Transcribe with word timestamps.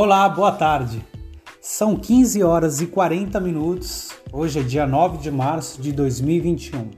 Olá, 0.00 0.28
boa 0.28 0.52
tarde. 0.52 1.04
São 1.60 1.96
15 1.96 2.44
horas 2.44 2.80
e 2.80 2.86
40 2.86 3.40
minutos. 3.40 4.12
Hoje 4.32 4.60
é 4.60 4.62
dia 4.62 4.86
9 4.86 5.18
de 5.18 5.28
março 5.28 5.82
de 5.82 5.90
2021. 5.90 6.92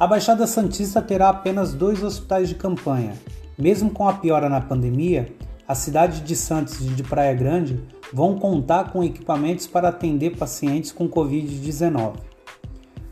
A 0.00 0.06
Baixada 0.06 0.46
Santista 0.46 1.02
terá 1.02 1.28
apenas 1.28 1.74
dois 1.74 2.02
hospitais 2.02 2.48
de 2.48 2.54
campanha. 2.54 3.12
Mesmo 3.58 3.90
com 3.90 4.08
a 4.08 4.14
piora 4.14 4.48
na 4.48 4.58
pandemia, 4.58 5.36
a 5.68 5.74
cidade 5.74 6.22
de 6.22 6.34
Santos 6.34 6.80
e 6.80 6.88
de 6.88 7.02
Praia 7.02 7.34
Grande 7.34 7.78
vão 8.10 8.38
contar 8.38 8.90
com 8.90 9.04
equipamentos 9.04 9.66
para 9.66 9.90
atender 9.90 10.34
pacientes 10.38 10.90
com 10.90 11.10
Covid-19. 11.10 12.14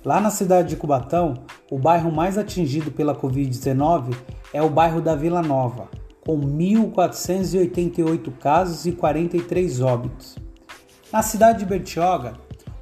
Lá 0.07 0.23
na 0.23 0.31
cidade 0.31 0.71
de 0.71 0.77
Cubatão, 0.77 1.35
o 1.71 1.79
bairro 1.79 2.11
mais 2.11 2.39
atingido 2.39 2.91
pela 2.91 3.15
Covid-19 3.15 4.17
é 4.55 4.63
o 4.63 4.71
bairro 4.71 5.03
da 5.03 5.15
Vila 5.15 5.43
Nova, 5.43 5.87
com 6.27 6.41
1.488 6.41 8.37
casos 8.37 8.85
e 8.85 8.91
43 8.91 9.81
óbitos. 9.81 10.37
Na 11.13 11.23
cidade 11.23 11.61
de 11.61 11.65
Bertioga, 11.65 12.33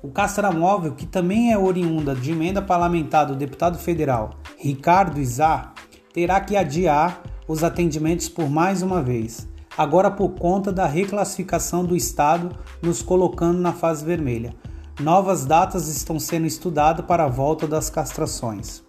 o 0.02 0.08
Castramóvel, 0.08 0.94
que 0.94 1.04
também 1.04 1.52
é 1.52 1.58
oriunda 1.58 2.14
de 2.14 2.32
emenda 2.32 2.62
parlamentar 2.62 3.26
do 3.26 3.36
deputado 3.36 3.76
federal 3.78 4.30
Ricardo 4.56 5.20
Izar, 5.20 5.74
terá 6.14 6.40
que 6.40 6.56
adiar 6.56 7.20
os 7.46 7.62
atendimentos 7.62 8.30
por 8.30 8.48
mais 8.48 8.80
uma 8.80 9.02
vez, 9.02 9.46
agora 9.76 10.10
por 10.10 10.30
conta 10.30 10.72
da 10.72 10.86
reclassificação 10.86 11.84
do 11.84 11.94
estado, 11.94 12.56
nos 12.82 13.02
colocando 13.02 13.60
na 13.60 13.74
fase 13.74 14.02
vermelha. 14.02 14.54
Novas 14.98 15.44
datas 15.44 15.86
estão 15.88 16.18
sendo 16.18 16.46
estudadas 16.46 17.04
para 17.04 17.24
a 17.24 17.28
volta 17.28 17.66
das 17.66 17.90
castrações. 17.90 18.82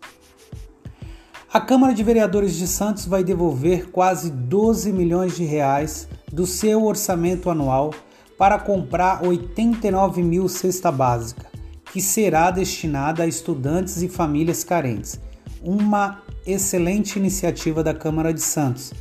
A 1.55 1.61
Câmara 1.61 1.93
de 1.93 2.03
Vereadores 2.03 2.53
de 2.57 2.67
Santos 2.67 3.05
vai 3.05 3.23
devolver 3.23 3.89
quase 3.89 4.29
12 4.29 4.91
milhões 4.91 5.37
de 5.37 5.45
reais 5.45 6.05
do 6.29 6.45
seu 6.45 6.83
orçamento 6.83 7.49
anual 7.49 7.93
para 8.37 8.59
comprar 8.59 9.25
89 9.25 10.21
mil 10.21 10.49
cesta 10.49 10.91
básica, 10.91 11.45
que 11.93 12.01
será 12.01 12.51
destinada 12.51 13.23
a 13.23 13.25
estudantes 13.25 14.01
e 14.01 14.09
famílias 14.09 14.65
carentes. 14.65 15.17
Uma 15.63 16.21
excelente 16.45 17.17
iniciativa 17.17 17.81
da 17.81 17.93
Câmara 17.93 18.33
de 18.33 18.41
Santos, 18.41 18.91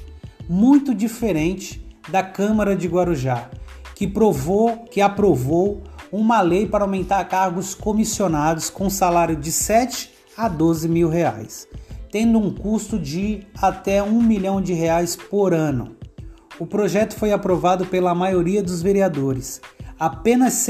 muito 0.48 0.95
diferente 0.95 1.84
da 2.09 2.23
Câmara 2.23 2.77
de 2.77 2.87
Guarujá, 2.87 3.50
que 3.97 4.06
provou, 4.06 4.84
que 4.84 5.00
aprovou 5.00 5.83
uma 6.12 6.41
lei 6.41 6.69
para 6.69 6.84
aumentar 6.84 7.25
cargos 7.25 7.75
comissionados 7.75 8.71
com 8.71 8.89
salário 8.89 9.34
de 9.34 9.50
7 9.50 10.15
a 10.37 10.47
12 10.47 10.89
mil 10.89 11.09
reais, 11.09 11.67
tendo 12.15 12.39
um 12.39 12.48
custo 12.48 12.97
de 12.97 13.41
até 13.61 14.01
1 14.01 14.23
milhão 14.23 14.62
de 14.62 14.73
reais 14.73 15.17
por 15.17 15.53
ano. 15.53 15.97
O 16.61 16.65
projeto 16.65 17.17
foi 17.17 17.33
aprovado 17.33 17.87
pela 17.87 18.15
maioria 18.15 18.62
dos 18.62 18.81
vereadores, 18.81 19.61
apenas 19.98 20.65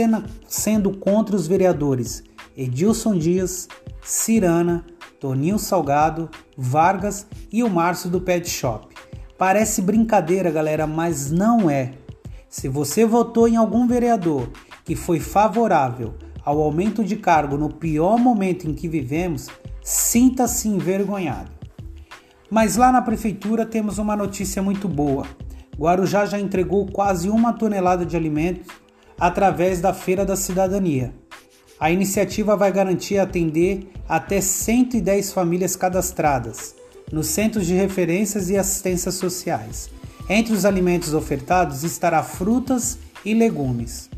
sendo 0.49 0.97
contra 0.97 1.37
os 1.37 1.47
vereadores 1.47 2.25
Edilson 2.57 3.19
Dias, 3.19 3.69
Cirana, 4.03 4.87
Toninho 5.21 5.59
Salgado, 5.59 6.31
Vargas 6.57 7.27
e 7.53 7.63
o 7.63 7.69
Márcio 7.69 8.09
do 8.09 8.23
Pet 8.23 8.49
Shop. 8.49 8.89
Parece 9.37 9.83
brincadeira, 9.83 10.51
galera, 10.51 10.87
mas 10.87 11.31
não 11.31 11.69
é. 11.69 11.93
Se 12.49 12.69
você 12.69 13.05
votou 13.05 13.47
em 13.47 13.57
algum 13.57 13.87
vereador 13.87 14.49
que 14.83 14.97
foi 14.97 15.21
favorável 15.21 16.15
ao 16.45 16.61
aumento 16.61 17.03
de 17.03 17.17
cargo 17.17 17.57
no 17.57 17.73
pior 17.73 18.19
momento 18.19 18.69
em 18.69 18.75
que 18.75 18.89
vivemos, 18.89 19.49
sinta-se 19.83 20.69
envergonhado. 20.69 21.51
Mas 22.51 22.77
lá 22.77 22.93
na 22.93 23.03
prefeitura 23.03 23.65
temos 23.65 23.99
uma 23.99 24.15
notícia 24.15 24.63
muito 24.63 24.89
boa. 24.89 25.27
Guarujá 25.77 26.27
já 26.27 26.39
entregou 26.39 26.87
quase 26.87 27.29
uma 27.29 27.53
tonelada 27.53 28.05
de 28.05 28.17
alimentos 28.17 28.73
através 29.19 29.81
da 29.81 29.93
Feira 29.93 30.25
da 30.25 30.37
Cidadania. 30.37 31.15
A 31.81 31.91
iniciativa 31.91 32.57
vai 32.57 32.71
garantir 32.71 33.19
atender 33.19 33.91
até 34.09 34.41
110 34.41 35.33
famílias 35.33 35.75
cadastradas 35.75 36.75
nos 37.11 37.27
centros 37.27 37.67
de 37.67 37.75
referências 37.75 38.49
e 38.51 38.57
assistências 38.57 39.15
sociais. 39.15 39.91
Entre 40.29 40.55
os 40.55 40.65
alimentos 40.65 41.13
ofertados 41.13 41.83
estará 41.83 42.23
frutas 42.23 42.99
e 43.25 43.35
legumes. 43.35 44.09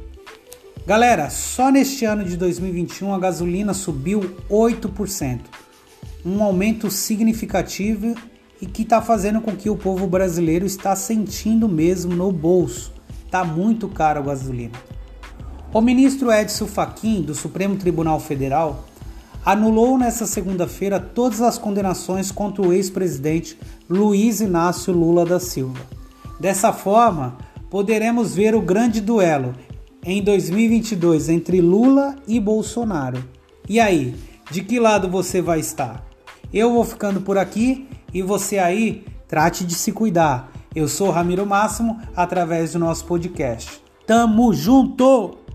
Galera, 0.87 1.31
só 1.31 1.69
neste 1.69 2.05
ano 2.05 2.23
de 2.23 2.37
2021 2.37 3.13
a 3.13 3.19
gasolina 3.19 3.75
subiu 3.75 4.21
8%, 4.49 5.41
um 6.25 6.41
aumento 6.41 6.93
significativo 6.93 8.15
e 8.63 8.67
que 8.67 8.83
está 8.83 9.03
fazendo 9.03 9.41
com 9.41 9.57
que 9.57 9.69
o 9.69 9.75
povo 9.75 10.07
brasileiro 10.07 10.65
está 10.65 10.95
sentindo 10.95 11.69
mesmo 11.69 12.15
no 12.15 12.31
bolso. 12.31 12.93
Tá 13.29 13.45
muito 13.45 13.89
caro 13.89 14.21
a 14.21 14.23
gasolina. 14.23 14.79
O 15.75 15.81
ministro 15.81 16.31
Edson 16.31 16.69
Fachin 16.69 17.21
do 17.21 17.35
Supremo 17.35 17.75
Tribunal 17.75 18.21
Federal 18.21 18.85
anulou 19.45 19.99
nesta 19.99 20.25
segunda-feira 20.25 21.01
todas 21.01 21.41
as 21.41 21.59
condenações 21.59 22.31
contra 22.31 22.63
o 22.63 22.73
ex-presidente 22.73 23.59
Luiz 23.91 24.41
Inácio 24.41 24.93
Lula 24.93 25.27
da 25.27 25.41
Silva. 25.41 25.81
Dessa 26.39 26.73
forma, 26.73 27.39
poderemos 27.69 28.37
ver 28.37 28.55
o 28.55 28.63
grande 28.63 29.01
duelo 29.01 29.53
em 30.05 30.23
2022 30.23 31.29
entre 31.29 31.61
Lula 31.61 32.17
e 32.27 32.39
Bolsonaro. 32.39 33.23
E 33.69 33.81
aí, 33.81 34.15
de 34.51 34.63
que 34.63 34.79
lado 34.79 35.09
você 35.09 35.43
vai 35.43 35.61
estar? 35.61 36.07
Eu 36.53 36.73
vou 36.73 36.85
ficando 36.85 37.21
por 37.21 37.37
aqui 37.37 37.89
e 38.15 38.23
você 38.23 38.59
aí, 38.59 39.05
trate 39.27 39.65
de 39.65 39.75
se 39.75 39.93
cuidar. 39.93 40.53
Eu 40.75 40.89
sou 40.89 41.11
Ramiro 41.11 41.47
Máximo 41.47 42.01
através 42.15 42.73
do 42.73 42.79
nosso 42.79 43.05
podcast. 43.07 43.81
Tamo 44.07 44.53
junto! 44.53 45.46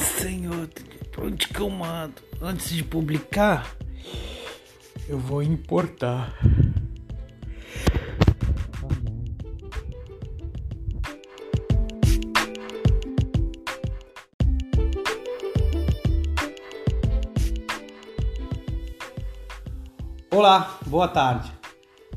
Senhor, 0.00 0.68
onde 1.18 1.48
que 1.48 1.60
eu 1.60 1.70
mando? 1.70 2.14
Antes 2.40 2.70
de 2.70 2.84
publicar, 2.84 3.76
eu 5.08 5.18
vou 5.18 5.42
importar. 5.42 6.36
Olá, 20.30 20.78
boa 20.86 21.08
tarde. 21.08 21.50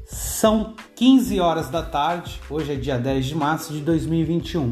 São 0.05 0.75
15 0.95 1.39
horas 1.39 1.69
da 1.69 1.81
tarde, 1.81 2.41
hoje 2.49 2.73
é 2.73 2.75
dia 2.75 2.97
10 2.97 3.27
de 3.27 3.35
março 3.35 3.71
de 3.71 3.79
2021. 3.79 4.71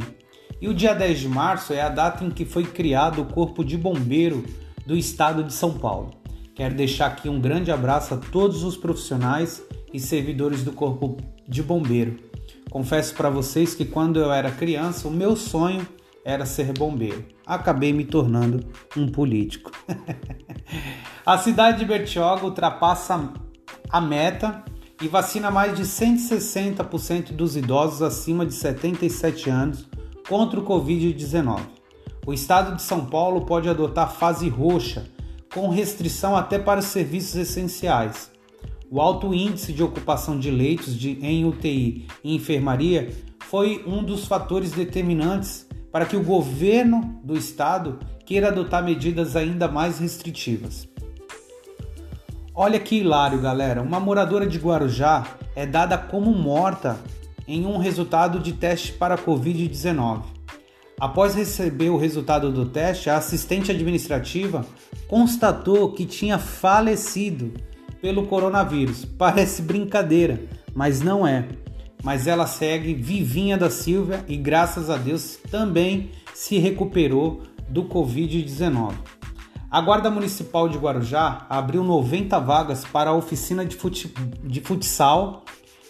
E 0.60 0.68
o 0.68 0.74
dia 0.74 0.96
10 0.96 1.20
de 1.20 1.28
março 1.30 1.72
é 1.72 1.82
a 1.82 1.90
data 1.90 2.24
em 2.24 2.32
que 2.32 2.44
foi 2.44 2.64
criado 2.64 3.22
o 3.22 3.26
Corpo 3.26 3.64
de 3.64 3.78
Bombeiro 3.78 4.44
do 4.86 4.98
Estado 4.98 5.44
de 5.44 5.54
São 5.54 5.78
Paulo. 5.78 6.12
Quero 6.56 6.74
deixar 6.74 7.08
aqui 7.08 7.30
um 7.30 7.40
grande 7.40 7.72
abraço 7.72 8.16
a 8.16 8.18
todos 8.18 8.64
os 8.64 8.76
profissionais 8.76 9.62
e 9.94 10.00
servidores 10.00 10.64
do 10.64 10.72
Corpo 10.72 11.18
de 11.48 11.62
Bombeiro. 11.62 12.18
Confesso 12.72 13.14
para 13.14 13.30
vocês 13.30 13.76
que 13.76 13.86
quando 13.86 14.20
eu 14.20 14.32
era 14.32 14.50
criança, 14.50 15.08
o 15.08 15.12
meu 15.12 15.36
sonho 15.36 15.88
era 16.26 16.44
ser 16.46 16.74
bombeiro. 16.74 17.24
Acabei 17.46 17.94
me 17.94 18.04
tornando 18.04 18.66
um 18.98 19.08
político. 19.08 19.72
a 21.24 21.38
cidade 21.38 21.80
de 21.80 21.86
Bertioga 21.86 22.44
ultrapassa 22.44 23.32
a 23.90 24.02
meta 24.02 24.64
e 25.02 25.08
vacina 25.08 25.52
mais 25.52 25.78
de 25.78 25.84
160% 25.84 27.32
dos 27.34 27.56
idosos 27.56 28.02
acima 28.02 28.44
de 28.44 28.56
77 28.56 29.50
anos 29.52 29.88
contra 30.28 30.60
o 30.60 30.66
Covid-19. 30.66 31.62
O 32.26 32.34
estado 32.34 32.76
de 32.76 32.82
São 32.82 33.06
Paulo 33.06 33.46
pode 33.46 33.70
adotar 33.70 34.12
fase 34.12 34.50
roxa 34.50 35.08
com 35.54 35.70
restrição 35.70 36.36
até 36.36 36.60
para 36.60 36.82
os 36.82 36.88
serviços 36.88 37.36
essenciais. 37.36 38.30
O 38.92 39.02
alto 39.02 39.34
índice 39.34 39.74
de 39.74 39.84
ocupação 39.84 40.38
de 40.38 40.52
leitos 40.52 40.98
de, 40.98 41.18
em 41.22 41.46
UTI 41.46 42.08
e 42.24 42.36
enfermaria 42.36 43.14
foi 43.40 43.84
um 43.88 44.04
dos 44.04 44.26
fatores 44.26 44.72
determinantes 44.72 45.66
para 45.92 46.06
que 46.06 46.16
o 46.16 46.24
governo 46.24 47.20
do 47.24 47.38
estado 47.38 48.00
queira 48.26 48.50
adotar 48.50 48.84
medidas 48.84 49.36
ainda 49.36 49.68
mais 49.68 50.00
restritivas. 50.00 50.88
Olha 52.54 52.80
que 52.80 52.98
hilário, 52.98 53.40
galera. 53.40 53.82
Uma 53.82 54.00
moradora 54.00 54.46
de 54.46 54.58
Guarujá 54.58 55.26
é 55.56 55.66
dada 55.66 55.98
como 55.98 56.32
morta 56.34 57.00
em 57.48 57.66
um 57.66 57.78
resultado 57.78 58.40
de 58.40 58.54
teste 58.54 58.92
para 58.92 59.18
Covid-19. 59.18 60.24
Após 61.00 61.36
receber 61.36 61.90
o 61.90 61.98
resultado 61.98 62.52
do 62.52 62.66
teste, 62.66 63.10
a 63.10 63.18
assistente 63.18 63.72
administrativa 63.72 64.66
constatou 65.08 65.92
que 65.92 66.06
tinha 66.06 66.40
falecido 66.40 67.54
pelo 68.02 68.26
coronavírus. 68.26 69.06
Parece 69.06 69.62
brincadeira, 69.62 70.42
mas 70.74 71.02
não 71.02 71.26
é. 71.26 71.48
mas 72.04 72.28
ela 72.28 72.46
segue 72.46 72.94
vivinha 72.94 73.58
da 73.58 73.70
Silva 73.70 74.24
e 74.28 74.38
graças 74.38 74.90
a 74.90 74.98
Deus 74.98 75.38
também 75.50 76.12
se 76.34 76.58
recuperou 76.58 77.42
do 77.68 77.84
Covid-19. 77.86 78.94
A 79.70 79.82
Guarda 79.82 80.10
Municipal 80.10 80.70
de 80.70 80.78
Guarujá 80.78 81.46
abriu 81.50 81.84
90 81.84 82.40
vagas 82.40 82.86
para 82.86 83.10
a 83.10 83.14
oficina 83.14 83.66
de, 83.66 83.76
fut 83.76 84.14
de 84.44 84.62
futsal 84.62 85.44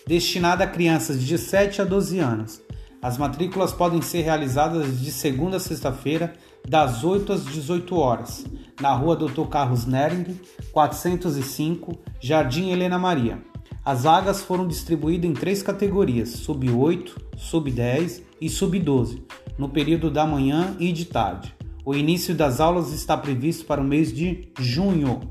destinada 0.07 0.63
a 0.63 0.67
crianças 0.67 1.21
de 1.21 1.37
7 1.37 1.81
a 1.81 1.85
12 1.85 2.19
anos. 2.19 2.61
As 3.01 3.17
matrículas 3.17 3.73
podem 3.73 4.01
ser 4.01 4.21
realizadas 4.21 4.99
de 4.99 5.11
segunda 5.11 5.57
a 5.57 5.59
sexta-feira, 5.59 6.33
das 6.67 7.03
8 7.03 7.33
às 7.33 7.45
18 7.45 7.95
horas, 7.95 8.45
na 8.81 8.93
rua 8.93 9.15
Dr. 9.15 9.47
Carlos 9.49 9.85
Nering, 9.85 10.39
405, 10.71 11.97
Jardim 12.21 12.71
Helena 12.71 12.97
Maria. 12.97 13.43
As 13.85 14.03
vagas 14.03 14.41
foram 14.41 14.67
distribuídas 14.67 15.29
em 15.29 15.33
três 15.33 15.61
categorias: 15.61 16.29
sub-8, 16.29 17.11
sub-10 17.37 18.21
e 18.41 18.49
sub-12, 18.49 19.21
no 19.57 19.69
período 19.69 20.09
da 20.09 20.25
manhã 20.25 20.75
e 20.79 20.91
de 20.91 21.05
tarde. 21.05 21.55
O 21.85 21.95
início 21.95 22.33
das 22.33 22.59
aulas 22.59 22.91
está 22.91 23.15
previsto 23.15 23.65
para 23.65 23.79
o 23.79 23.85
mês 23.85 24.11
de 24.11 24.51
junho. 24.59 25.21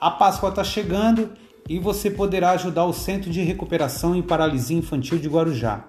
A 0.00 0.10
Páscoa 0.10 0.48
está 0.48 0.64
chegando 0.64 1.30
e 1.68 1.78
você 1.78 2.10
poderá 2.10 2.50
ajudar 2.50 2.84
o 2.84 2.92
Centro 2.92 3.30
de 3.30 3.40
Recuperação 3.42 4.14
e 4.16 4.22
Paralisia 4.22 4.76
Infantil 4.76 5.18
de 5.18 5.28
Guarujá, 5.28 5.84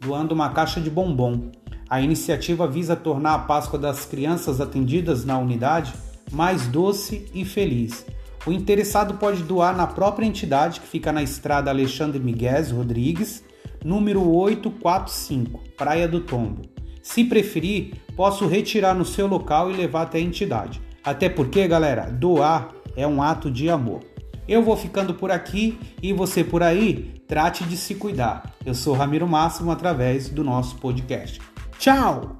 doando 0.00 0.34
uma 0.34 0.50
caixa 0.50 0.80
de 0.80 0.90
bombom. 0.90 1.50
A 1.88 2.00
iniciativa 2.00 2.66
visa 2.66 2.94
tornar 2.96 3.34
a 3.34 3.38
Páscoa 3.38 3.78
das 3.78 4.04
crianças 4.04 4.60
atendidas 4.60 5.24
na 5.24 5.38
unidade 5.38 5.92
mais 6.32 6.66
doce 6.66 7.26
e 7.32 7.44
feliz. 7.44 8.04
O 8.46 8.52
interessado 8.52 9.14
pode 9.14 9.42
doar 9.42 9.74
na 9.74 9.86
própria 9.86 10.26
entidade 10.26 10.80
que 10.80 10.86
fica 10.86 11.12
na 11.12 11.22
estrada 11.22 11.70
Alexandre 11.70 12.18
Miguel 12.18 12.76
Rodrigues, 12.76 13.42
número 13.82 14.28
845, 14.28 15.60
Praia 15.76 16.06
do 16.06 16.20
Tombo. 16.20 16.62
Se 17.02 17.24
preferir, 17.24 17.94
posso 18.16 18.46
retirar 18.46 18.94
no 18.94 19.04
seu 19.04 19.26
local 19.26 19.70
e 19.70 19.74
levar 19.74 20.02
até 20.02 20.18
a 20.18 20.22
entidade. 20.22 20.80
Até 21.02 21.28
porque, 21.28 21.66
galera, 21.68 22.10
doar 22.10 22.70
é 22.96 23.06
um 23.06 23.22
ato 23.22 23.50
de 23.50 23.68
amor. 23.68 24.00
Eu 24.46 24.62
vou 24.62 24.76
ficando 24.76 25.14
por 25.14 25.30
aqui 25.30 25.78
e 26.02 26.12
você 26.12 26.44
por 26.44 26.62
aí, 26.62 27.22
trate 27.26 27.64
de 27.64 27.78
se 27.78 27.94
cuidar. 27.94 28.54
Eu 28.64 28.74
sou 28.74 28.94
Ramiro 28.94 29.26
Máximo 29.26 29.70
através 29.72 30.28
do 30.28 30.44
nosso 30.44 30.76
podcast. 30.76 31.40
Tchau! 31.78 32.36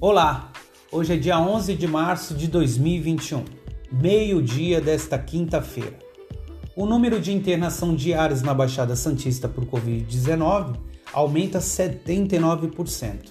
Olá, 0.00 0.52
hoje 0.92 1.14
é 1.14 1.16
dia 1.16 1.40
11 1.40 1.74
de 1.74 1.88
março 1.88 2.32
de 2.32 2.46
2021, 2.46 3.44
meio-dia 3.90 4.80
desta 4.80 5.18
quinta-feira. 5.18 5.98
O 6.76 6.86
número 6.86 7.20
de 7.20 7.32
internação 7.32 7.92
diárias 7.92 8.40
na 8.40 8.54
Baixada 8.54 8.94
Santista 8.94 9.48
por 9.48 9.66
Covid-19 9.66 10.89
aumenta 11.12 11.58
79%. 11.58 13.30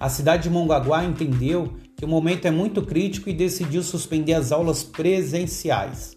A 0.00 0.08
cidade 0.08 0.44
de 0.44 0.50
Mongaguá 0.50 1.04
entendeu 1.04 1.74
que 1.96 2.04
o 2.04 2.08
momento 2.08 2.46
é 2.46 2.50
muito 2.50 2.82
crítico 2.82 3.28
e 3.28 3.32
decidiu 3.32 3.82
suspender 3.82 4.34
as 4.34 4.52
aulas 4.52 4.84
presenciais. 4.84 6.16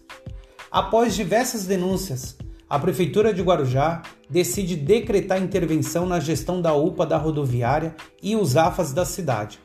Após 0.70 1.14
diversas 1.14 1.66
denúncias, 1.66 2.36
a 2.70 2.78
Prefeitura 2.78 3.34
de 3.34 3.42
Guarujá 3.42 4.02
decide 4.30 4.76
decretar 4.76 5.42
intervenção 5.42 6.06
na 6.06 6.20
gestão 6.20 6.62
da 6.62 6.72
UPA 6.72 7.04
da 7.04 7.18
rodoviária 7.18 7.94
e 8.22 8.34
os 8.34 8.56
AFAS 8.56 8.92
da 8.92 9.04
cidade. 9.04 9.58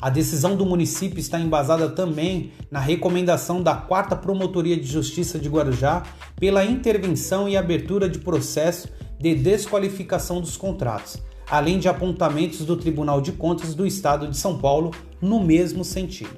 A 0.00 0.08
decisão 0.08 0.56
do 0.56 0.64
município 0.64 1.18
está 1.18 1.40
embasada 1.40 1.88
também 1.88 2.52
na 2.70 2.78
recomendação 2.78 3.62
da 3.62 3.74
4 3.74 4.18
Promotoria 4.18 4.76
de 4.76 4.86
Justiça 4.86 5.38
de 5.38 5.48
Guarujá 5.48 6.02
pela 6.38 6.64
intervenção 6.64 7.48
e 7.48 7.56
abertura 7.56 8.08
de 8.08 8.18
processo 8.18 8.88
de 9.18 9.34
desqualificação 9.34 10.40
dos 10.40 10.56
contratos, 10.56 11.18
além 11.48 11.78
de 11.78 11.88
apontamentos 11.88 12.64
do 12.64 12.76
Tribunal 12.76 13.20
de 13.20 13.32
Contas 13.32 13.74
do 13.74 13.86
Estado 13.86 14.28
de 14.28 14.36
São 14.36 14.58
Paulo 14.58 14.90
no 15.20 15.42
mesmo 15.42 15.84
sentido. 15.84 16.36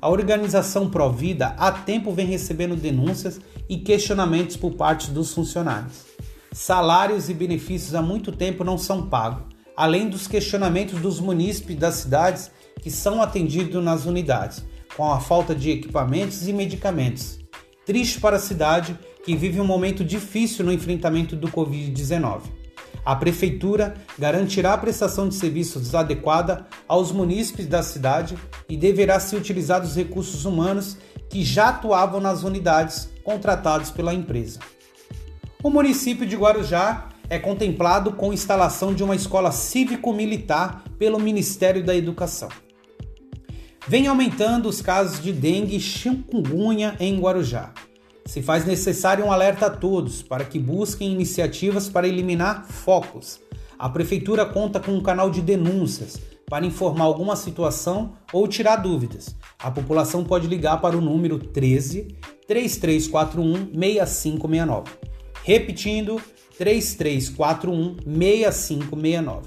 A 0.00 0.08
organização 0.08 0.90
Provida 0.90 1.54
há 1.58 1.72
tempo 1.72 2.12
vem 2.12 2.26
recebendo 2.26 2.76
denúncias 2.76 3.40
e 3.68 3.78
questionamentos 3.78 4.56
por 4.56 4.72
parte 4.72 5.10
dos 5.10 5.32
funcionários. 5.32 6.04
Salários 6.52 7.30
e 7.30 7.34
benefícios 7.34 7.94
há 7.94 8.02
muito 8.02 8.30
tempo 8.30 8.62
não 8.62 8.76
são 8.76 9.08
pagos, 9.08 9.44
além 9.76 10.08
dos 10.08 10.26
questionamentos 10.26 11.00
dos 11.00 11.18
munícipes 11.20 11.76
das 11.76 11.94
cidades 11.94 12.50
que 12.80 12.90
são 12.90 13.22
atendidos 13.22 13.82
nas 13.82 14.04
unidades, 14.04 14.62
com 14.96 15.10
a 15.10 15.18
falta 15.18 15.54
de 15.54 15.70
equipamentos 15.70 16.46
e 16.46 16.52
medicamentos. 16.52 17.38
Triste 17.86 18.20
para 18.20 18.36
a 18.36 18.40
cidade 18.40 18.98
que 19.24 19.34
vive 19.34 19.60
um 19.60 19.66
momento 19.66 20.04
difícil 20.04 20.64
no 20.64 20.72
enfrentamento 20.72 21.34
do 21.34 21.48
Covid-19. 21.48 22.42
A 23.04 23.16
Prefeitura 23.16 23.94
garantirá 24.18 24.74
a 24.74 24.78
prestação 24.78 25.28
de 25.28 25.34
serviços 25.34 25.94
adequada 25.94 26.66
aos 26.86 27.10
munícipes 27.10 27.66
da 27.66 27.82
cidade 27.82 28.36
e 28.68 28.76
deverá 28.76 29.18
se 29.18 29.34
utilizar 29.34 29.80
dos 29.80 29.96
recursos 29.96 30.44
humanos 30.44 30.96
que 31.28 31.44
já 31.44 31.70
atuavam 31.70 32.20
nas 32.20 32.44
unidades 32.44 33.10
contratados 33.22 33.90
pela 33.90 34.14
empresa. 34.14 34.60
O 35.62 35.70
município 35.70 36.26
de 36.26 36.36
Guarujá 36.36 37.08
é 37.28 37.38
contemplado 37.38 38.12
com 38.12 38.32
instalação 38.32 38.94
de 38.94 39.02
uma 39.02 39.16
escola 39.16 39.50
cívico-militar 39.50 40.84
pelo 40.98 41.18
Ministério 41.18 41.82
da 41.82 41.96
Educação. 41.96 42.48
Vem 43.86 44.06
aumentando 44.06 44.68
os 44.68 44.80
casos 44.80 45.22
de 45.22 45.32
dengue 45.32 45.76
e 45.76 45.80
chikungunya 45.80 46.96
em 47.00 47.18
Guarujá 47.18 47.72
se 48.34 48.42
faz 48.42 48.64
necessário 48.64 49.24
um 49.24 49.30
alerta 49.30 49.66
a 49.66 49.70
todos 49.70 50.20
para 50.20 50.44
que 50.44 50.58
busquem 50.58 51.12
iniciativas 51.12 51.88
para 51.88 52.08
eliminar 52.08 52.66
focos. 52.66 53.38
A 53.78 53.88
Prefeitura 53.88 54.44
conta 54.44 54.80
com 54.80 54.90
um 54.90 55.00
canal 55.00 55.30
de 55.30 55.40
denúncias 55.40 56.20
para 56.50 56.66
informar 56.66 57.04
alguma 57.04 57.36
situação 57.36 58.14
ou 58.32 58.48
tirar 58.48 58.74
dúvidas. 58.74 59.36
A 59.56 59.70
população 59.70 60.24
pode 60.24 60.48
ligar 60.48 60.80
para 60.80 60.98
o 60.98 61.00
número 61.00 61.38
13 61.38 62.08
3341 62.48 63.70
6569. 63.72 64.90
Repetindo, 65.44 66.20
3341 66.58 67.98
6569. 68.04 69.42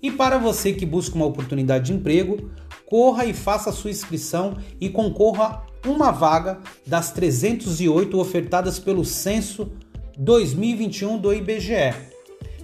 E 0.00 0.08
para 0.08 0.38
você 0.38 0.72
que 0.72 0.86
busca 0.86 1.16
uma 1.16 1.26
oportunidade 1.26 1.86
de 1.86 1.94
emprego, 1.94 2.48
corra 2.86 3.24
e 3.24 3.34
faça 3.34 3.72
sua 3.72 3.90
inscrição 3.90 4.56
e 4.80 4.88
concorra 4.88 5.68
uma 5.86 6.10
vaga 6.10 6.60
das 6.86 7.10
308 7.12 8.18
ofertadas 8.18 8.78
pelo 8.78 9.04
censo 9.04 9.72
2021 10.18 11.18
do 11.18 11.32
IBGE. 11.32 11.94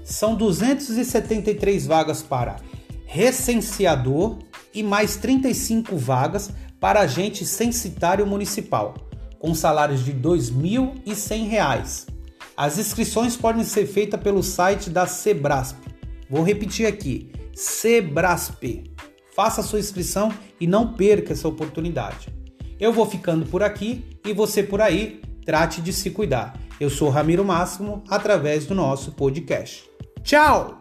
São 0.04 0.34
273 0.34 1.86
vagas 1.86 2.22
para 2.22 2.56
recenseador 3.06 4.38
e 4.74 4.82
mais 4.82 5.16
35 5.16 5.96
vagas 5.96 6.50
para 6.78 7.00
agente 7.00 7.46
censitário 7.46 8.26
municipal, 8.26 8.94
com 9.38 9.54
salários 9.54 10.04
de 10.04 10.12
R$ 10.12 10.20
2.100. 10.20 12.06
As 12.56 12.78
inscrições 12.78 13.36
podem 13.36 13.64
ser 13.64 13.86
feitas 13.86 14.20
pelo 14.20 14.42
site 14.42 14.90
da 14.90 15.06
Sebrasp. 15.06 15.78
Vou 16.28 16.42
repetir 16.42 16.86
aqui: 16.86 17.32
Sebrasp. 17.54 18.84
Faça 19.34 19.62
sua 19.62 19.78
inscrição 19.78 20.32
e 20.60 20.66
não 20.66 20.94
perca 20.94 21.32
essa 21.32 21.48
oportunidade. 21.48 22.35
Eu 22.78 22.92
vou 22.92 23.06
ficando 23.06 23.46
por 23.46 23.62
aqui 23.62 24.04
e 24.22 24.34
você 24.34 24.62
por 24.62 24.82
aí, 24.82 25.22
trate 25.46 25.80
de 25.80 25.94
se 25.94 26.10
cuidar. 26.10 26.60
Eu 26.78 26.90
sou 26.90 27.08
Ramiro 27.08 27.42
Máximo 27.42 28.04
através 28.06 28.66
do 28.66 28.74
nosso 28.74 29.12
podcast. 29.12 29.88
Tchau! 30.22 30.78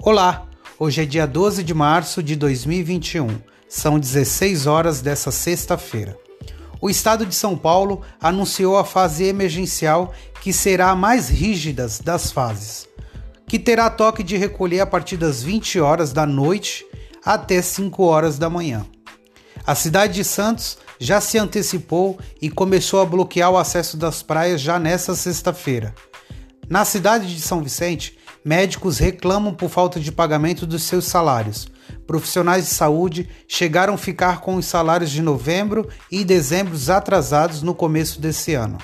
Olá, 0.00 0.46
hoje 0.78 1.02
é 1.02 1.04
dia 1.04 1.26
12 1.26 1.64
de 1.64 1.74
março 1.74 2.22
de 2.22 2.36
2021. 2.36 3.40
São 3.68 3.98
16 3.98 4.68
horas 4.68 5.02
dessa 5.02 5.32
sexta-feira 5.32 6.16
o 6.80 6.88
Estado 6.88 7.26
de 7.26 7.34
São 7.34 7.56
Paulo 7.56 8.02
anunciou 8.20 8.76
a 8.76 8.84
fase 8.84 9.24
emergencial, 9.24 10.12
que 10.48 10.52
será 10.54 10.92
a 10.92 10.96
mais 10.96 11.28
rígida 11.28 11.86
das 12.02 12.32
fases, 12.32 12.88
que 13.46 13.58
terá 13.58 13.90
toque 13.90 14.22
de 14.22 14.34
recolher 14.38 14.80
a 14.80 14.86
partir 14.86 15.18
das 15.18 15.42
20 15.42 15.78
horas 15.78 16.10
da 16.10 16.24
noite 16.24 16.86
até 17.22 17.60
5 17.60 18.02
horas 18.02 18.38
da 18.38 18.48
manhã. 18.48 18.86
A 19.66 19.74
cidade 19.74 20.14
de 20.14 20.24
Santos 20.24 20.78
já 20.98 21.20
se 21.20 21.36
antecipou 21.36 22.18
e 22.40 22.48
começou 22.48 23.02
a 23.02 23.04
bloquear 23.04 23.50
o 23.50 23.58
acesso 23.58 23.98
das 23.98 24.22
praias 24.22 24.58
já 24.62 24.78
nesta 24.78 25.14
sexta-feira. 25.14 25.94
Na 26.66 26.82
cidade 26.86 27.26
de 27.26 27.42
São 27.42 27.62
Vicente, 27.62 28.18
médicos 28.42 28.96
reclamam 28.96 29.52
por 29.52 29.68
falta 29.68 30.00
de 30.00 30.10
pagamento 30.10 30.64
dos 30.64 30.84
seus 30.84 31.04
salários 31.04 31.68
profissionais 32.06 32.64
de 32.64 32.70
saúde 32.70 33.28
chegaram 33.46 33.94
a 33.94 33.98
ficar 33.98 34.40
com 34.40 34.56
os 34.56 34.64
salários 34.64 35.10
de 35.10 35.20
novembro 35.20 35.86
e 36.10 36.24
dezembro 36.24 36.74
atrasados 36.90 37.62
no 37.62 37.74
começo 37.74 38.18
desse 38.18 38.54
ano. 38.54 38.78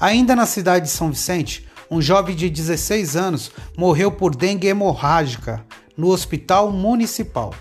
Ainda 0.00 0.34
na 0.34 0.46
cidade 0.46 0.86
de 0.86 0.90
São 0.90 1.10
Vicente, 1.10 1.66
um 1.90 2.00
jovem 2.00 2.34
de 2.34 2.48
16 2.48 3.16
anos 3.16 3.50
morreu 3.76 4.10
por 4.10 4.34
dengue 4.34 4.66
hemorrágica 4.66 5.64
no 5.96 6.08
Hospital 6.08 6.70
Municipal. 6.72 7.54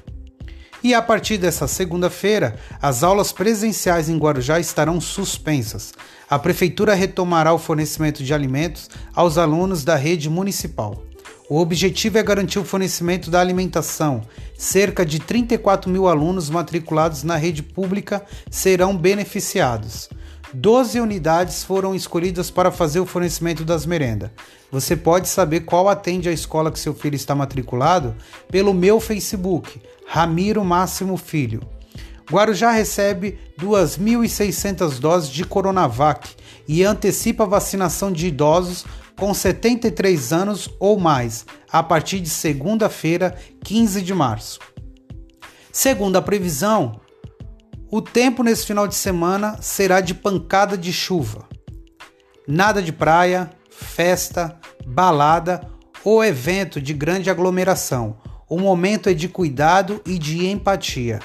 E 0.84 0.96
a 0.96 1.02
partir 1.02 1.38
dessa 1.38 1.68
segunda-feira, 1.68 2.56
as 2.82 3.04
aulas 3.04 3.32
presenciais 3.32 4.10
em 4.10 4.18
Guarujá 4.18 4.60
estarão 4.60 5.00
suspensas. 5.00 5.94
A 6.30 6.40
prefeitura 6.40 6.96
retomará 6.96 7.54
o 7.54 7.60
fornecimento 7.60 8.24
de 8.24 8.34
alimentos 8.34 8.90
aos 9.14 9.38
alunos 9.38 9.84
da 9.84 9.96
rede 9.96 10.30
municipal. 10.30 11.04
O 11.48 11.60
objetivo 11.60 12.18
é 12.18 12.24
garantir 12.24 12.58
o 12.58 12.64
fornecimento 12.64 13.30
da 13.30 13.42
alimentação. 13.42 14.22
Cerca 14.58 15.06
de 15.06 15.20
34 15.20 15.92
mil 15.92 16.08
alunos 16.08 16.50
matriculados 16.50 17.24
na 17.24 17.36
rede 17.36 17.62
pública 17.62 18.26
serão 18.50 18.96
beneficiados. 18.96 20.10
12 20.54 21.00
unidades 21.00 21.64
foram 21.64 21.96
escolhidas 21.96 22.52
para 22.52 22.72
fazer 22.72 23.00
o 23.00 23.06
fornecimento 23.06 23.64
das 23.64 23.86
merendas. 23.86 24.32
Você 24.72 24.96
pode 24.96 25.28
saber 25.28 25.62
qual 25.62 25.88
atende 25.88 26.28
a 26.28 26.32
escola 26.32 26.72
que 26.72 26.80
seu 26.80 26.94
filho 26.94 27.16
está 27.16 27.34
matriculado 27.34 28.16
pelo 28.50 28.74
meu 28.74 29.00
Facebook, 29.00 29.82
Ramiro 30.06 30.64
Máximo 30.64 31.16
Filho. 31.18 31.62
Guarujá 32.30 32.72
recebe 32.72 33.38
2.600 33.60 35.00
doses 35.00 35.30
de 35.30 35.44
Coronavac 35.44 36.30
e 36.68 36.84
antecipa 36.84 37.44
a 37.44 37.48
vacinação 37.48 38.12
de 38.12 38.28
idosos 38.28 38.86
com 39.18 39.34
73 39.34 40.34
anos 40.34 40.70
ou 40.80 40.98
mais 41.00 41.46
a 41.72 41.84
partir 41.84 42.20
de 42.20 42.30
segunda-feira, 42.30 43.36
15 43.64 44.02
de 44.02 44.14
março. 44.14 44.60
Segundo 45.72 46.16
a 46.18 46.22
previsão, 46.22 47.00
o 47.92 48.02
tempo 48.02 48.42
nesse 48.42 48.66
final 48.66 48.88
de 48.88 48.96
semana 48.96 49.58
será 49.62 50.00
de 50.00 50.14
pancada 50.14 50.78
de 50.78 50.94
chuva. 50.94 51.46
Nada 52.48 52.82
de 52.82 52.94
praia, 52.94 53.52
festa, 53.70 54.58
balada 54.88 55.70
ou 56.04 56.24
evento 56.24 56.82
de 56.82 56.94
grande 56.94 57.30
aglomeração. 57.30 58.18
O 58.50 58.58
momento 58.58 59.10
é 59.10 59.14
de 59.14 59.28
cuidado 59.28 60.02
e 60.06 60.18
de 60.18 60.48
empatia. 60.48 61.20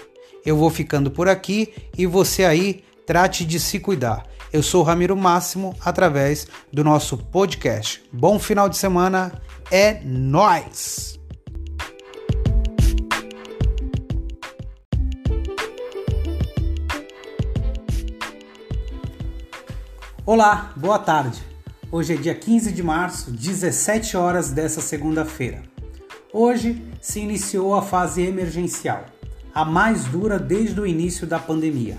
Eu 0.45 0.57
vou 0.57 0.69
ficando 0.69 1.11
por 1.11 1.29
aqui 1.29 1.73
e 1.97 2.05
você 2.05 2.45
aí 2.45 2.85
trate 3.07 3.45
de 3.45 3.61
se 3.61 3.79
cuidar. 3.79 4.27
Eu 4.53 4.63
sou 4.63 4.83
Ramiro 4.83 5.17
Máximo 5.17 5.75
através 5.81 6.49
do 6.73 6.83
nosso 6.83 7.17
podcast. 7.17 8.03
Bom 8.13 8.41
final 8.41 8.69
de 8.69 8.77
semana, 8.77 9.41
é 9.71 10.01
nós. 10.05 11.17
Olá, 20.27 20.73
boa 20.75 20.99
tarde. 20.99 21.41
Hoje 21.89 22.15
é 22.15 22.17
dia 22.17 22.35
15 22.35 22.73
de 22.73 22.83
março, 22.83 23.31
17 23.31 24.17
horas 24.17 24.51
dessa 24.51 24.81
segunda-feira. 24.81 25.63
Hoje 26.33 26.85
se 27.01 27.21
iniciou 27.21 27.77
a 27.77 27.81
fase 27.81 28.23
emergencial, 28.23 29.05
a 29.55 29.65
mais 29.65 30.05
dura 30.07 30.37
desde 30.37 30.81
o 30.81 30.85
início 30.85 31.29
da 31.29 31.39
pandemia. 31.39 31.97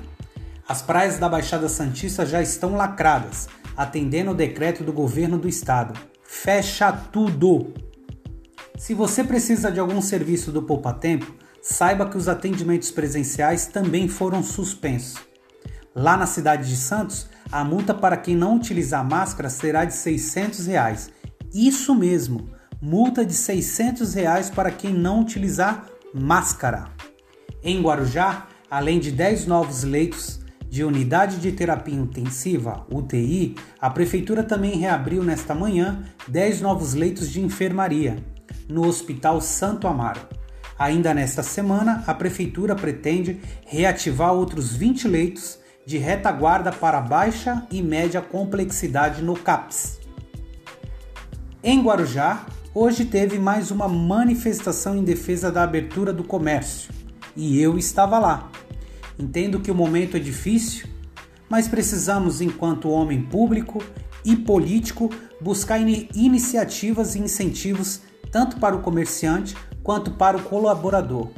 As 0.68 0.82
praias 0.82 1.18
da 1.18 1.30
Baixada 1.30 1.70
Santista 1.70 2.26
já 2.26 2.42
estão 2.42 2.76
lacradas, 2.76 3.48
atendendo 3.78 4.32
o 4.32 4.36
decreto 4.36 4.84
do 4.84 4.92
governo 4.92 5.38
do 5.38 5.48
estado. 5.48 5.98
Fecha 6.22 6.92
tudo! 6.92 7.74
Se 8.78 8.94
você 8.94 9.24
precisa 9.24 9.72
de 9.72 9.80
algum 9.80 10.02
serviço 10.02 10.52
do 10.52 10.62
Poupa 10.62 10.92
Tempo, 10.92 11.34
saiba 11.62 12.10
que 12.10 12.18
os 12.18 12.28
atendimentos 12.28 12.92
presenciais 12.92 13.68
também 13.68 14.10
foram 14.10 14.44
suspensos. 14.44 15.16
Lá 15.96 16.18
na 16.18 16.28
cidade 16.28 16.68
de 16.68 16.76
Santos, 16.76 17.30
a 17.52 17.64
multa 17.64 17.94
para 17.94 18.18
quem 18.18 18.36
não 18.36 18.56
utilizar 18.56 19.08
máscara 19.08 19.50
será 19.50 19.86
de 19.86 19.94
600 19.94 20.68
reais. 20.68 21.12
Isso 21.54 21.96
mesmo, 21.96 22.50
multa 22.82 23.26
de 23.26 23.34
600 23.34 24.14
reais 24.14 24.50
para 24.50 24.72
quem 24.72 24.94
não 24.94 25.22
utilizar 25.22 25.86
máscara. 26.14 26.90
Em 27.64 27.82
Guarujá, 27.82 28.48
além 28.70 29.00
de 29.00 29.12
10 29.12 29.46
novos 29.48 29.84
leitos 29.84 30.40
de 30.70 30.84
unidade 30.84 31.38
de 31.38 31.52
terapia 31.52 31.96
intensiva, 31.96 32.86
UTI, 32.92 33.56
a 33.80 33.90
prefeitura 33.90 34.44
também 34.44 34.78
reabriu 34.78 35.24
nesta 35.24 35.56
manhã 35.56 36.04
10 36.28 36.62
novos 36.62 36.94
leitos 36.94 37.30
de 37.30 37.42
enfermaria 37.42 38.18
no 38.68 38.86
Hospital 38.86 39.40
Santo 39.40 39.88
Amaro. 39.88 40.22
Ainda 40.78 41.14
nesta 41.14 41.42
semana, 41.42 42.04
a 42.06 42.14
prefeitura 42.14 42.76
pretende 42.76 43.40
reativar 43.66 44.34
outros 44.34 44.76
20 44.76 45.08
leitos 45.08 45.58
de 45.88 45.98
retaguarda 45.98 46.70
para 46.70 47.00
baixa 47.00 47.66
e 47.72 47.82
média 47.82 48.22
complexidade 48.22 49.22
no 49.22 49.36
CAPS. 49.38 50.02
Em 51.64 51.82
Guarujá, 51.82 52.46
hoje 52.76 53.06
teve 53.06 53.40
mais 53.40 53.72
uma 53.72 53.88
manifestação 53.88 54.98
em 54.98 55.04
defesa 55.06 55.50
da 55.50 55.64
abertura 55.64 56.12
do 56.12 56.26
comércio 56.26 56.92
e 57.38 57.62
eu 57.62 57.78
estava 57.78 58.20
lá. 58.20 58.52
Entendo 59.18 59.62
que 59.62 59.72
o 59.72 59.76
momento 59.76 60.18
é 60.18 60.20
difícil, 60.20 60.90
mas 61.48 61.70
precisamos, 61.70 62.42
enquanto 62.42 62.90
homem 62.90 63.22
público 63.22 63.82
e 64.26 64.36
político, 64.36 65.10
buscar 65.40 65.80
in 65.80 66.10
iniciativas 66.14 67.16
e 67.16 67.20
incentivos 67.20 68.02
tanto 68.30 68.60
para 68.60 68.76
o 68.76 68.82
comerciante 68.82 69.56
quanto 69.82 70.12
para 70.12 70.36
o 70.36 70.44
colaborador. 70.44 71.30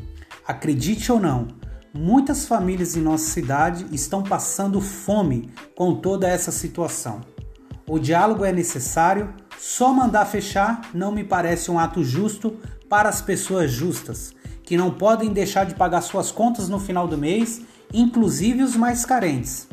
Acredite 0.44 1.12
ou 1.12 1.20
não, 1.20 1.59
Muitas 1.94 2.46
famílias 2.46 2.96
em 2.96 3.02
nossa 3.02 3.32
cidade 3.32 3.88
estão 3.92 4.22
passando 4.22 4.80
fome 4.80 5.50
com 5.76 5.96
toda 5.96 6.28
essa 6.28 6.52
situação. 6.52 7.22
O 7.88 7.98
diálogo 7.98 8.46
é 8.46 8.52
necessário, 8.52 9.34
só 9.58 9.92
mandar 9.92 10.26
fechar 10.26 10.92
não 10.94 11.12
me 11.12 11.24
parece 11.24 11.72
um 11.72 11.80
ato 11.80 12.04
justo 12.04 12.56
para 12.88 13.10
as 13.10 13.24
pessoas 13.24 13.72
justas, 13.72 14.36
que 14.62 14.78
não 14.78 14.92
podem 14.92 15.34
deixar 15.34 15.66
de 15.66 15.74
pagar 15.74 16.02
suas 16.02 16.32
contas 16.32 16.70
no 16.70 16.80
final 16.80 17.08
do 17.08 17.18
mês, 17.18 17.62
inclusive 17.92 18.62
os 18.62 18.76
mais 18.76 19.04
carentes. 19.04 19.68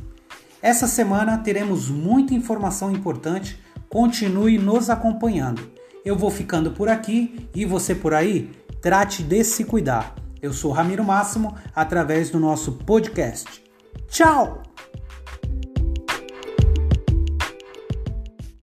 Essa 0.62 0.86
semana 0.86 1.36
teremos 1.36 1.90
muita 1.90 2.32
informação 2.32 2.90
importante, 2.90 3.60
continue 3.90 4.56
nos 4.56 4.88
acompanhando. 4.88 5.70
Eu 6.02 6.16
vou 6.16 6.30
ficando 6.30 6.70
por 6.70 6.88
aqui 6.88 7.46
e 7.54 7.66
você 7.66 7.94
por 7.94 8.14
aí, 8.14 8.50
trate 8.80 9.22
de 9.22 9.44
se 9.44 9.64
cuidar. 9.64 10.25
Eu 10.40 10.52
sou 10.52 10.70
Ramiro 10.72 11.04
Máximo 11.04 11.56
através 11.74 12.30
do 12.30 12.38
nosso 12.38 12.72
podcast. 12.72 13.62
Tchau! 14.08 14.62